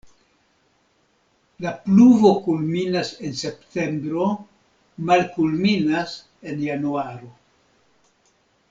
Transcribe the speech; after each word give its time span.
La 1.65 1.73
pluvo 1.83 2.31
kulminas 2.47 3.11
en 3.29 3.37
septembro, 3.43 4.31
malkulminas 5.11 6.19
en 6.53 6.67
januaro. 6.71 7.33